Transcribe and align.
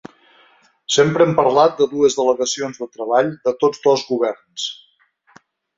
Sempre 0.95 1.27
hem 1.29 1.35
parlat 1.41 1.77
de 1.81 1.87
dues 1.93 2.17
delegacions 2.23 2.81
de 2.85 2.89
treball 2.99 3.33
de 3.47 3.55
tots 3.65 3.87
dos 3.89 4.09
governs. 4.13 4.71